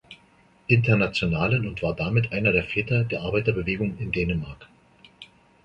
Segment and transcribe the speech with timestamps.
[0.67, 4.67] Internationalen und war damit einer der Väter der Arbeiterbewegung in Dänemark.